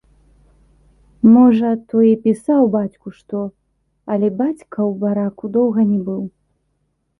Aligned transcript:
Можа, 1.33 1.69
той 1.91 2.07
і 2.13 2.15
пісаў 2.23 2.61
бацьку 2.77 3.13
што, 3.19 3.43
але 4.15 4.27
бацька 4.41 4.75
ў 4.75 4.91
бараку 5.07 5.45
доўга 5.61 5.81
не 5.95 5.99
быў. 6.11 6.21